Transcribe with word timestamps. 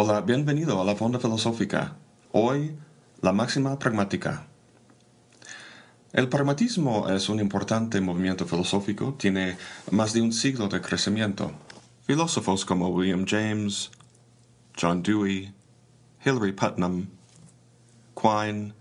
Hola, 0.00 0.20
bienvenido 0.20 0.80
a 0.80 0.84
la 0.84 0.94
Fonda 0.94 1.18
Filosófica. 1.18 1.96
Hoy, 2.30 2.78
la 3.20 3.32
máxima 3.32 3.76
pragmática. 3.80 4.46
El 6.12 6.28
pragmatismo 6.28 7.08
es 7.08 7.28
un 7.28 7.40
importante 7.40 8.00
movimiento 8.00 8.46
filosófico, 8.46 9.16
tiene 9.18 9.56
más 9.90 10.12
de 10.12 10.20
un 10.20 10.32
siglo 10.32 10.68
de 10.68 10.80
crecimiento. 10.80 11.50
Filósofos 12.06 12.64
como 12.64 12.90
William 12.90 13.24
James, 13.26 13.90
John 14.80 15.02
Dewey, 15.02 15.52
Hilary 16.24 16.52
Putnam, 16.52 17.08
Quine 18.14 18.74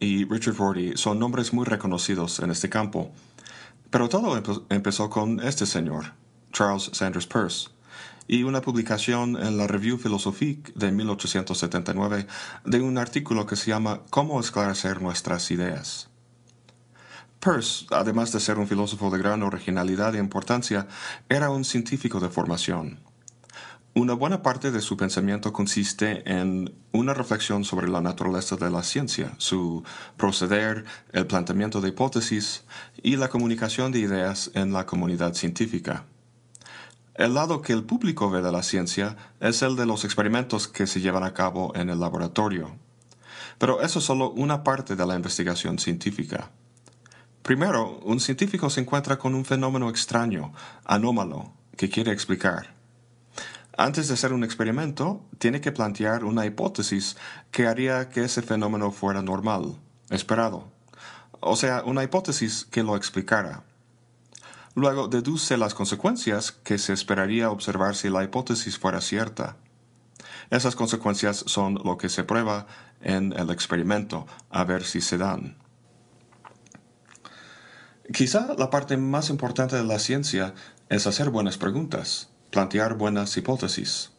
y 0.00 0.24
Richard 0.24 0.56
Rorty 0.56 0.96
son 0.96 1.18
nombres 1.18 1.52
muy 1.52 1.66
reconocidos 1.66 2.40
en 2.40 2.50
este 2.50 2.70
campo. 2.70 3.12
Pero 3.90 4.08
todo 4.08 4.42
empezó 4.70 5.10
con 5.10 5.40
este 5.40 5.66
señor, 5.66 6.14
Charles 6.52 6.88
Sanders 6.94 7.26
Peirce 7.26 7.68
y 8.28 8.42
una 8.44 8.60
publicación 8.60 9.36
en 9.36 9.56
la 9.56 9.66
Revue 9.66 9.98
Philosophique 9.98 10.72
de 10.74 10.92
1879 10.92 12.26
de 12.64 12.80
un 12.80 12.98
artículo 12.98 13.46
que 13.46 13.56
se 13.56 13.70
llama 13.70 14.02
Cómo 14.10 14.40
esclarecer 14.40 15.02
nuestras 15.02 15.50
ideas. 15.50 16.08
Peirce, 17.40 17.86
además 17.90 18.30
de 18.32 18.38
ser 18.38 18.58
un 18.58 18.68
filósofo 18.68 19.10
de 19.10 19.18
gran 19.18 19.42
originalidad 19.42 20.14
e 20.14 20.18
importancia, 20.18 20.86
era 21.28 21.50
un 21.50 21.64
científico 21.64 22.20
de 22.20 22.28
formación. 22.28 23.00
Una 23.94 24.14
buena 24.14 24.42
parte 24.42 24.70
de 24.70 24.80
su 24.80 24.96
pensamiento 24.96 25.52
consiste 25.52 26.22
en 26.24 26.72
una 26.92 27.12
reflexión 27.12 27.64
sobre 27.64 27.88
la 27.88 28.00
naturaleza 28.00 28.56
de 28.56 28.70
la 28.70 28.82
ciencia, 28.82 29.34
su 29.36 29.82
proceder, 30.16 30.84
el 31.12 31.26
planteamiento 31.26 31.82
de 31.82 31.90
hipótesis 31.90 32.64
y 33.02 33.16
la 33.16 33.28
comunicación 33.28 33.92
de 33.92 33.98
ideas 33.98 34.50
en 34.54 34.72
la 34.72 34.86
comunidad 34.86 35.34
científica. 35.34 36.06
El 37.14 37.34
lado 37.34 37.60
que 37.60 37.74
el 37.74 37.84
público 37.84 38.30
ve 38.30 38.40
de 38.40 38.50
la 38.50 38.62
ciencia 38.62 39.16
es 39.38 39.60
el 39.60 39.76
de 39.76 39.84
los 39.84 40.04
experimentos 40.06 40.66
que 40.66 40.86
se 40.86 41.00
llevan 41.00 41.24
a 41.24 41.34
cabo 41.34 41.72
en 41.74 41.90
el 41.90 42.00
laboratorio. 42.00 42.74
Pero 43.58 43.82
eso 43.82 43.98
es 43.98 44.04
solo 44.06 44.30
una 44.30 44.64
parte 44.64 44.96
de 44.96 45.04
la 45.04 45.14
investigación 45.14 45.78
científica. 45.78 46.50
Primero, 47.42 47.98
un 48.04 48.18
científico 48.18 48.70
se 48.70 48.80
encuentra 48.80 49.18
con 49.18 49.34
un 49.34 49.44
fenómeno 49.44 49.90
extraño, 49.90 50.54
anómalo, 50.84 51.52
que 51.76 51.90
quiere 51.90 52.12
explicar. 52.12 52.72
Antes 53.76 54.08
de 54.08 54.14
hacer 54.14 54.32
un 54.32 54.44
experimento, 54.44 55.22
tiene 55.38 55.60
que 55.60 55.72
plantear 55.72 56.24
una 56.24 56.46
hipótesis 56.46 57.16
que 57.50 57.66
haría 57.66 58.08
que 58.08 58.24
ese 58.24 58.40
fenómeno 58.40 58.90
fuera 58.90 59.22
normal, 59.22 59.76
esperado. 60.08 60.68
O 61.40 61.56
sea, 61.56 61.82
una 61.84 62.04
hipótesis 62.04 62.64
que 62.70 62.82
lo 62.82 62.96
explicara. 62.96 63.64
Luego 64.74 65.08
deduce 65.08 65.58
las 65.58 65.74
consecuencias 65.74 66.50
que 66.50 66.78
se 66.78 66.94
esperaría 66.94 67.50
observar 67.50 67.94
si 67.94 68.08
la 68.08 68.24
hipótesis 68.24 68.78
fuera 68.78 69.02
cierta. 69.02 69.56
Esas 70.50 70.76
consecuencias 70.76 71.44
son 71.46 71.74
lo 71.84 71.98
que 71.98 72.08
se 72.08 72.24
prueba 72.24 72.66
en 73.02 73.34
el 73.34 73.50
experimento, 73.50 74.26
a 74.50 74.64
ver 74.64 74.84
si 74.84 75.02
se 75.02 75.18
dan. 75.18 75.58
Quizá 78.12 78.54
la 78.58 78.70
parte 78.70 78.96
más 78.96 79.28
importante 79.28 79.76
de 79.76 79.84
la 79.84 79.98
ciencia 79.98 80.54
es 80.88 81.06
hacer 81.06 81.30
buenas 81.30 81.58
preguntas, 81.58 82.30
plantear 82.50 82.94
buenas 82.94 83.36
hipótesis. 83.36 84.10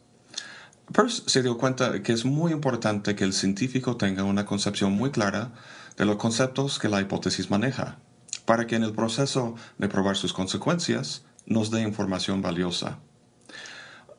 Peirce 0.92 1.22
se 1.26 1.42
dio 1.42 1.58
cuenta 1.58 2.02
que 2.02 2.12
es 2.12 2.24
muy 2.24 2.52
importante 2.52 3.16
que 3.16 3.24
el 3.24 3.32
científico 3.32 3.96
tenga 3.96 4.22
una 4.22 4.44
concepción 4.44 4.92
muy 4.92 5.10
clara 5.10 5.52
de 5.96 6.04
los 6.04 6.16
conceptos 6.16 6.78
que 6.78 6.88
la 6.88 7.00
hipótesis 7.00 7.50
maneja 7.50 7.98
para 8.44 8.66
que 8.66 8.76
en 8.76 8.82
el 8.82 8.92
proceso 8.92 9.54
de 9.78 9.88
probar 9.88 10.16
sus 10.16 10.32
consecuencias 10.32 11.24
nos 11.46 11.70
dé 11.70 11.82
información 11.82 12.42
valiosa. 12.42 12.98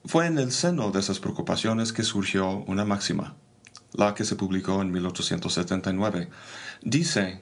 Fue 0.06 0.28
en 0.28 0.38
el 0.38 0.52
seno 0.52 0.92
de 0.92 1.00
esas 1.00 1.20
preocupaciones 1.20 1.92
que 1.92 2.04
surgió 2.04 2.64
una 2.68 2.86
máxima, 2.86 3.36
la 3.94 4.14
que 4.14 4.24
se 4.24 4.36
publicó 4.36 4.82
en 4.82 4.92
1879. 4.92 6.30
Dice, 6.84 7.42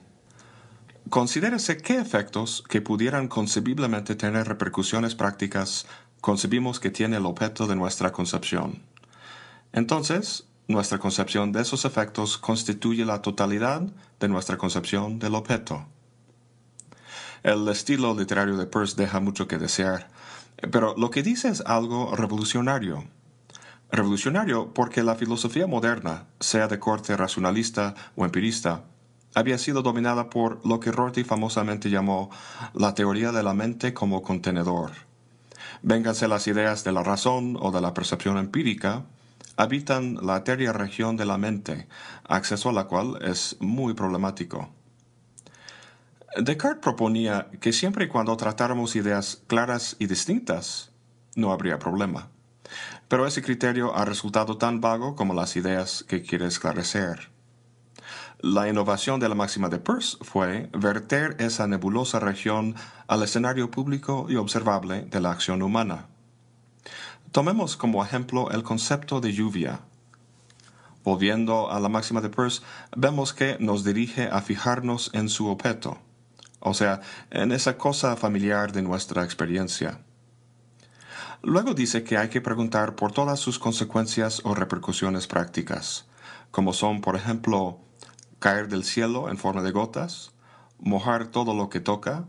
considérese 1.10 1.76
qué 1.76 1.98
efectos 1.98 2.64
que 2.68 2.80
pudieran 2.80 3.28
concebiblemente 3.28 4.14
tener 4.14 4.48
repercusiones 4.48 5.14
prácticas 5.14 5.86
concebimos 6.24 6.80
que 6.80 6.90
tiene 6.90 7.18
el 7.18 7.26
objeto 7.26 7.66
de 7.66 7.76
nuestra 7.76 8.10
concepción. 8.10 8.80
Entonces, 9.74 10.46
nuestra 10.68 10.98
concepción 10.98 11.52
de 11.52 11.60
esos 11.60 11.84
efectos 11.84 12.38
constituye 12.38 13.04
la 13.04 13.20
totalidad 13.20 13.82
de 14.18 14.28
nuestra 14.28 14.56
concepción 14.56 15.18
del 15.18 15.34
objeto. 15.34 15.86
El 17.44 17.68
estilo 17.68 18.14
literario 18.14 18.56
de 18.56 18.64
Peirce 18.64 18.96
deja 18.96 19.20
mucho 19.20 19.46
que 19.46 19.58
desear, 19.58 20.08
pero 20.70 20.94
lo 20.96 21.10
que 21.10 21.22
dice 21.22 21.48
es 21.48 21.60
algo 21.60 22.16
revolucionario. 22.16 23.04
Revolucionario 23.92 24.72
porque 24.72 25.02
la 25.02 25.14
filosofía 25.14 25.66
moderna, 25.66 26.24
sea 26.40 26.68
de 26.68 26.78
corte 26.78 27.14
racionalista 27.18 27.94
o 28.16 28.24
empirista, 28.24 28.84
había 29.34 29.58
sido 29.58 29.82
dominada 29.82 30.30
por 30.30 30.64
lo 30.64 30.80
que 30.80 30.90
Rorty 30.90 31.22
famosamente 31.22 31.90
llamó 31.90 32.30
la 32.72 32.94
teoría 32.94 33.30
de 33.30 33.42
la 33.42 33.52
mente 33.52 33.92
como 33.92 34.22
contenedor. 34.22 34.92
Vénganse 35.82 36.28
las 36.28 36.46
ideas 36.46 36.82
de 36.82 36.92
la 36.92 37.02
razón 37.02 37.58
o 37.60 37.70
de 37.72 37.82
la 37.82 37.92
percepción 37.92 38.38
empírica, 38.38 39.04
habitan 39.58 40.14
la 40.22 40.38
etérea 40.38 40.72
región 40.72 41.18
de 41.18 41.26
la 41.26 41.36
mente, 41.36 41.88
acceso 42.26 42.70
a 42.70 42.72
la 42.72 42.84
cual 42.84 43.18
es 43.20 43.58
muy 43.60 43.92
problemático. 43.92 44.70
Descartes 46.36 46.82
proponía 46.82 47.48
que 47.60 47.72
siempre 47.72 48.06
y 48.06 48.08
cuando 48.08 48.36
tratáramos 48.36 48.96
ideas 48.96 49.42
claras 49.46 49.94
y 50.00 50.06
distintas, 50.06 50.90
no 51.36 51.52
habría 51.52 51.78
problema. 51.78 52.28
Pero 53.06 53.24
ese 53.24 53.40
criterio 53.40 53.94
ha 53.94 54.04
resultado 54.04 54.58
tan 54.58 54.80
vago 54.80 55.14
como 55.14 55.32
las 55.32 55.54
ideas 55.54 56.04
que 56.08 56.22
quiere 56.22 56.46
esclarecer. 56.46 57.30
La 58.40 58.68
innovación 58.68 59.20
de 59.20 59.28
la 59.28 59.36
máxima 59.36 59.68
de 59.68 59.78
Peirce 59.78 60.16
fue 60.22 60.68
verter 60.72 61.36
esa 61.38 61.68
nebulosa 61.68 62.18
región 62.18 62.74
al 63.06 63.22
escenario 63.22 63.70
público 63.70 64.26
y 64.28 64.34
observable 64.34 65.02
de 65.02 65.20
la 65.20 65.30
acción 65.30 65.62
humana. 65.62 66.08
Tomemos 67.30 67.76
como 67.76 68.04
ejemplo 68.04 68.50
el 68.50 68.64
concepto 68.64 69.20
de 69.20 69.32
lluvia. 69.32 69.82
Volviendo 71.04 71.70
a 71.70 71.78
la 71.78 71.88
máxima 71.88 72.20
de 72.20 72.28
Peirce, 72.28 72.62
vemos 72.96 73.32
que 73.32 73.56
nos 73.60 73.84
dirige 73.84 74.28
a 74.32 74.42
fijarnos 74.42 75.10
en 75.14 75.28
su 75.28 75.46
objeto 75.46 75.98
o 76.64 76.74
sea, 76.74 77.00
en 77.30 77.52
esa 77.52 77.76
cosa 77.76 78.16
familiar 78.16 78.72
de 78.72 78.82
nuestra 78.82 79.22
experiencia. 79.22 80.00
Luego 81.42 81.74
dice 81.74 82.02
que 82.02 82.16
hay 82.16 82.30
que 82.30 82.40
preguntar 82.40 82.96
por 82.96 83.12
todas 83.12 83.38
sus 83.38 83.58
consecuencias 83.58 84.40
o 84.44 84.54
repercusiones 84.54 85.26
prácticas, 85.26 86.06
como 86.50 86.72
son, 86.72 87.02
por 87.02 87.16
ejemplo, 87.16 87.80
caer 88.38 88.68
del 88.68 88.84
cielo 88.84 89.28
en 89.28 89.36
forma 89.36 89.62
de 89.62 89.72
gotas, 89.72 90.32
mojar 90.78 91.26
todo 91.26 91.54
lo 91.54 91.68
que 91.68 91.80
toca, 91.80 92.24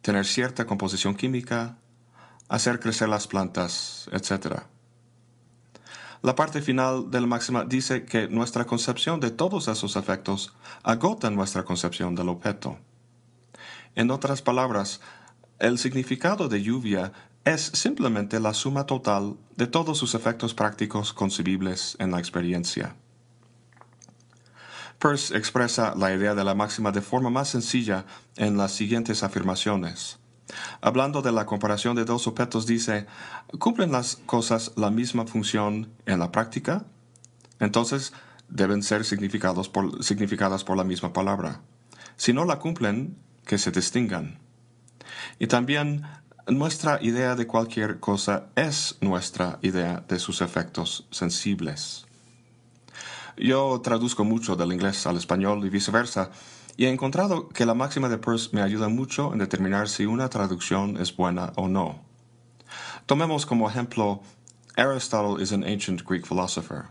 tener 0.00 0.24
cierta 0.24 0.66
composición 0.66 1.14
química, 1.14 1.76
hacer 2.48 2.80
crecer 2.80 3.10
las 3.10 3.26
plantas, 3.26 4.08
etc. 4.10 4.62
La 6.22 6.34
parte 6.34 6.62
final 6.62 7.10
del 7.10 7.26
máxima 7.26 7.66
dice 7.66 8.06
que 8.06 8.26
nuestra 8.28 8.64
concepción 8.64 9.20
de 9.20 9.30
todos 9.30 9.68
esos 9.68 9.96
efectos 9.96 10.54
agota 10.82 11.28
nuestra 11.28 11.64
concepción 11.64 12.14
del 12.14 12.30
objeto. 12.30 12.78
En 13.96 14.10
otras 14.10 14.42
palabras, 14.42 15.00
el 15.58 15.78
significado 15.78 16.48
de 16.48 16.62
lluvia 16.62 17.12
es 17.44 17.62
simplemente 17.74 18.40
la 18.40 18.54
suma 18.54 18.86
total 18.86 19.36
de 19.56 19.66
todos 19.66 19.98
sus 19.98 20.14
efectos 20.14 20.54
prácticos 20.54 21.12
concebibles 21.12 21.96
en 22.00 22.10
la 22.10 22.18
experiencia. 22.18 22.96
Peirce 24.98 25.36
expresa 25.36 25.94
la 25.94 26.14
idea 26.14 26.34
de 26.34 26.44
la 26.44 26.54
máxima 26.54 26.90
de 26.90 27.02
forma 27.02 27.30
más 27.30 27.48
sencilla 27.48 28.06
en 28.36 28.56
las 28.56 28.72
siguientes 28.72 29.22
afirmaciones. 29.22 30.18
Hablando 30.80 31.22
de 31.22 31.32
la 31.32 31.46
comparación 31.46 31.94
de 31.94 32.04
dos 32.04 32.26
objetos, 32.26 32.66
dice, 32.66 33.06
¿cumplen 33.58 33.92
las 33.92 34.16
cosas 34.26 34.72
la 34.76 34.90
misma 34.90 35.26
función 35.26 35.92
en 36.06 36.18
la 36.18 36.32
práctica? 36.32 36.84
Entonces, 37.60 38.12
deben 38.48 38.82
ser 38.82 39.04
significadas 39.04 39.68
por 39.68 40.76
la 40.76 40.84
misma 40.84 41.12
palabra. 41.12 41.60
Si 42.16 42.32
no 42.32 42.44
la 42.44 42.58
cumplen, 42.58 43.16
que 43.44 43.58
se 43.58 43.70
distingan. 43.70 44.38
Y 45.38 45.46
también 45.46 46.04
nuestra 46.46 47.02
idea 47.02 47.34
de 47.34 47.46
cualquier 47.46 48.00
cosa 48.00 48.46
es 48.54 48.96
nuestra 49.00 49.58
idea 49.62 50.04
de 50.08 50.18
sus 50.18 50.40
efectos 50.40 51.06
sensibles. 51.10 52.06
Yo 53.36 53.80
traduzco 53.82 54.24
mucho 54.24 54.54
del 54.54 54.72
inglés 54.72 55.06
al 55.06 55.16
español 55.16 55.64
y 55.64 55.70
viceversa, 55.70 56.30
y 56.76 56.86
he 56.86 56.90
encontrado 56.90 57.48
que 57.48 57.66
la 57.66 57.74
máxima 57.74 58.08
de 58.08 58.18
Peirce 58.18 58.50
me 58.52 58.62
ayuda 58.62 58.88
mucho 58.88 59.32
en 59.32 59.38
determinar 59.38 59.88
si 59.88 60.06
una 60.06 60.28
traducción 60.28 60.96
es 60.96 61.16
buena 61.16 61.52
o 61.56 61.68
no. 61.68 62.02
Tomemos 63.06 63.46
como 63.46 63.68
ejemplo 63.68 64.22
Aristotle 64.76 65.42
is 65.42 65.52
an 65.52 65.64
ancient 65.64 66.02
Greek 66.04 66.26
philosopher. 66.26 66.84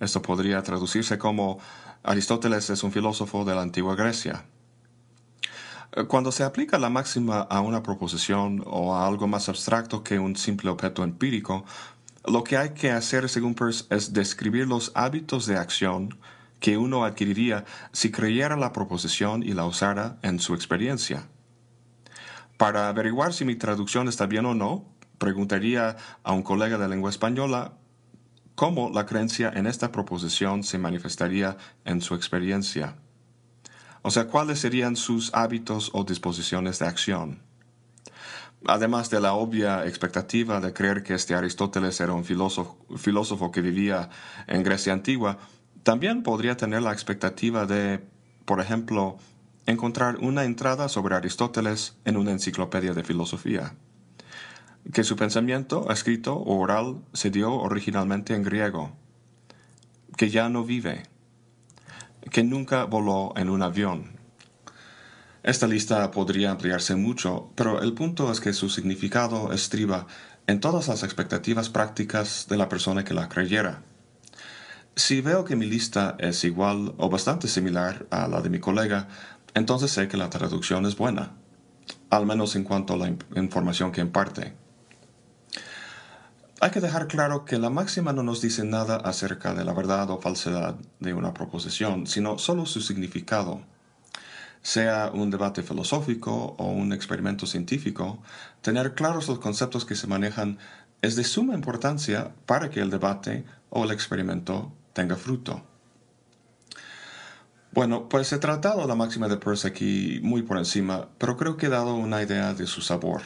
Esto 0.00 0.20
podría 0.20 0.62
traducirse 0.62 1.18
como 1.18 1.58
Aristóteles 2.02 2.70
es 2.70 2.82
un 2.82 2.92
filósofo 2.92 3.44
de 3.44 3.54
la 3.54 3.62
antigua 3.62 3.94
Grecia. 3.94 4.44
Eh, 5.92 6.04
cuando 6.04 6.32
se 6.32 6.44
aplica 6.44 6.78
la 6.78 6.90
máxima 6.90 7.40
a 7.40 7.60
una 7.60 7.82
proposición 7.82 8.62
o 8.66 8.94
a 8.94 9.06
algo 9.06 9.26
más 9.26 9.48
abstracto 9.48 10.02
que 10.02 10.18
un 10.18 10.36
simple 10.36 10.70
objeto 10.70 11.04
empírico, 11.04 11.64
Lo 12.26 12.44
que 12.44 12.58
hay 12.58 12.70
que 12.70 12.90
hacer, 12.90 13.28
según 13.30 13.54
Peirce, 13.54 13.86
es 13.88 14.12
describir 14.12 14.66
los 14.66 14.92
hábitos 14.94 15.46
de 15.46 15.56
acción 15.56 16.18
que 16.60 16.76
uno 16.76 17.04
adquiriría 17.04 17.64
si 17.92 18.10
creyera 18.10 18.56
la 18.56 18.72
proposición 18.72 19.42
y 19.42 19.54
la 19.54 19.64
usara 19.64 20.18
en 20.22 20.38
su 20.38 20.54
experiencia. 20.54 21.26
Para 22.58 22.88
averiguar 22.88 23.32
si 23.32 23.44
mi 23.44 23.54
traducción 23.54 24.08
está 24.08 24.26
bien 24.26 24.44
o 24.44 24.54
no, 24.54 24.84
preguntaría 25.18 25.96
a 26.22 26.32
un 26.32 26.42
colega 26.42 26.76
de 26.76 26.88
lengua 26.88 27.08
española 27.08 27.72
cómo 28.54 28.90
la 28.90 29.06
creencia 29.06 29.50
en 29.54 29.66
esta 29.66 29.90
proposición 29.92 30.64
se 30.64 30.78
manifestaría 30.78 31.56
en 31.84 32.00
su 32.00 32.14
experiencia. 32.14 32.96
O 34.08 34.10
sea, 34.10 34.26
cuáles 34.26 34.58
serían 34.58 34.96
sus 34.96 35.34
hábitos 35.34 35.90
o 35.92 36.02
disposiciones 36.02 36.78
de 36.78 36.86
acción. 36.86 37.42
Además 38.64 39.10
de 39.10 39.20
la 39.20 39.34
obvia 39.34 39.84
expectativa 39.84 40.62
de 40.62 40.72
creer 40.72 41.02
que 41.02 41.12
este 41.12 41.34
Aristóteles 41.34 42.00
era 42.00 42.14
un 42.14 42.24
filósofo, 42.24 43.52
que 43.52 43.60
vivía 43.60 44.08
en 44.46 44.62
Grecia 44.62 44.94
antigua, 44.94 45.36
también 45.82 46.22
podría 46.22 46.56
tener 46.56 46.80
la 46.80 46.94
expectativa 46.94 47.66
de, 47.66 48.02
por 48.46 48.62
ejemplo, 48.62 49.18
encontrar 49.66 50.16
una 50.22 50.44
entrada 50.44 50.88
sobre 50.88 51.14
Aristóteles 51.14 51.98
en 52.06 52.16
una 52.16 52.30
enciclopedia 52.30 52.94
de 52.94 53.04
filosofía. 53.04 53.74
Que 54.90 55.04
su 55.04 55.16
pensamiento, 55.16 55.92
escrito 55.92 56.34
o 56.34 56.58
oral, 56.58 57.02
se 57.12 57.28
dio 57.28 57.52
originalmente 57.52 58.34
en 58.34 58.42
griego. 58.42 58.90
Que 60.16 60.30
ya 60.30 60.48
no 60.48 60.64
vive. 60.64 61.02
Que 62.30 62.42
nunca 62.42 62.84
voló 62.84 63.32
en 63.36 63.50
un 63.50 63.62
avión. 63.62 64.18
Esta 65.42 65.66
lista 65.66 66.10
podría 66.10 66.50
ampliarse 66.50 66.94
mucho, 66.94 67.50
pero 67.54 67.80
el 67.80 67.94
punto 67.94 68.30
es 68.30 68.40
que 68.40 68.52
su 68.52 68.68
significado 68.68 69.52
estriba 69.52 70.06
en 70.46 70.60
todas 70.60 70.88
las 70.88 71.02
expectativas 71.02 71.68
prácticas 71.68 72.46
de 72.48 72.56
la 72.56 72.68
persona 72.68 73.04
que 73.04 73.14
la 73.14 73.28
creyera. 73.28 73.82
Si 74.96 75.20
veo 75.20 75.44
que 75.44 75.56
mi 75.56 75.66
lista 75.66 76.16
es 76.18 76.42
igual 76.42 76.94
o 76.98 77.08
bastante 77.08 77.46
similar 77.46 78.06
a 78.10 78.26
la 78.26 78.40
de 78.40 78.50
mi 78.50 78.58
colega, 78.58 79.08
entonces 79.54 79.92
sé 79.92 80.08
que 80.08 80.16
la 80.16 80.28
traducción 80.28 80.86
es 80.86 80.96
buena, 80.96 81.32
al 82.10 82.26
menos 82.26 82.56
en 82.56 82.64
cuanto 82.64 82.94
a 82.94 82.96
la 82.96 83.14
información 83.36 83.92
que 83.92 84.00
imparte. 84.00 84.54
Hay 86.60 86.70
que 86.72 86.80
dejar 86.80 87.06
claro 87.06 87.44
que 87.44 87.56
la 87.56 87.70
máxima 87.70 88.12
no 88.12 88.24
nos 88.24 88.40
dice 88.40 88.64
nada 88.64 88.96
acerca 88.96 89.54
de 89.54 89.64
la 89.64 89.72
verdad 89.72 90.10
o 90.10 90.20
falsedad 90.20 90.74
de 90.98 91.14
una 91.14 91.32
proposición, 91.32 92.08
sino 92.08 92.36
solo 92.36 92.66
su 92.66 92.80
significado. 92.80 93.62
Sea 94.60 95.12
un 95.14 95.30
debate 95.30 95.62
filosófico 95.62 96.56
o 96.58 96.66
un 96.66 96.92
experimento 96.92 97.46
científico, 97.46 98.20
tener 98.60 98.94
claros 98.94 99.28
los 99.28 99.38
conceptos 99.38 99.84
que 99.84 99.94
se 99.94 100.08
manejan 100.08 100.58
es 101.00 101.14
de 101.14 101.22
suma 101.22 101.54
importancia 101.54 102.34
para 102.44 102.70
que 102.70 102.80
el 102.80 102.90
debate 102.90 103.44
o 103.70 103.84
el 103.84 103.92
experimento 103.92 104.72
tenga 104.94 105.14
fruto. 105.14 105.62
Bueno, 107.70 108.08
pues 108.08 108.32
he 108.32 108.38
tratado 108.38 108.84
la 108.88 108.96
máxima 108.96 109.28
de 109.28 109.36
Peirce 109.36 109.68
aquí 109.68 110.18
muy 110.24 110.42
por 110.42 110.58
encima, 110.58 111.08
pero 111.18 111.36
creo 111.36 111.56
que 111.56 111.66
he 111.66 111.68
dado 111.68 111.94
una 111.94 112.20
idea 112.20 112.52
de 112.52 112.66
su 112.66 112.80
sabor. 112.80 113.22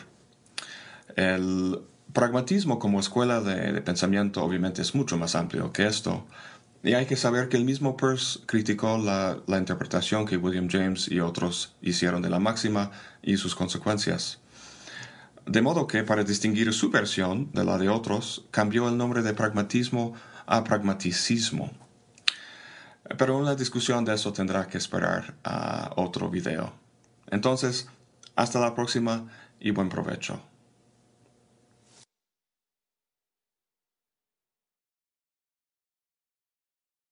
El 1.16 1.80
pragmatismo 2.12 2.78
como 2.78 3.00
escuela 3.00 3.40
de, 3.40 3.80
pensamiento 3.82 4.42
obviamente 4.42 4.82
es 4.82 4.94
mucho 4.94 5.16
más 5.16 5.34
amplio 5.34 5.72
que 5.72 5.86
esto, 5.86 6.26
y 6.82 6.94
hay 6.94 7.06
que 7.06 7.16
saber 7.16 7.48
que 7.48 7.56
el 7.56 7.64
mismo 7.64 7.96
Peirce 7.96 8.40
criticó 8.46 8.98
la, 8.98 9.38
la 9.46 9.58
interpretación 9.58 10.26
que 10.26 10.36
William 10.36 10.68
James 10.68 11.08
y 11.08 11.20
otros 11.20 11.76
hicieron 11.80 12.22
de 12.22 12.30
la 12.30 12.40
máxima 12.40 12.90
y 13.22 13.36
sus 13.36 13.54
consecuencias. 13.54 14.40
De 15.46 15.62
modo 15.62 15.86
que, 15.86 16.02
para 16.02 16.24
distinguir 16.24 16.72
su 16.72 16.90
versión 16.90 17.50
de 17.52 17.64
la 17.64 17.78
de 17.78 17.88
otros, 17.88 18.46
cambió 18.50 18.88
el 18.88 18.96
nombre 18.96 19.22
de 19.22 19.32
pragmatismo 19.32 20.14
a 20.46 20.64
pragmaticismo. 20.64 21.70
Pero 23.18 23.38
una 23.38 23.54
discusión 23.54 24.04
de 24.04 24.14
eso 24.14 24.32
tendrá 24.32 24.66
que 24.66 24.78
esperar 24.78 25.34
a 25.44 25.92
otro 25.96 26.30
video. 26.30 26.72
Entonces, 27.30 27.88
hasta 28.36 28.60
la 28.60 28.74
próxima 28.74 29.28
y 29.60 29.70
buen 29.70 29.88
provecho. 29.88 30.51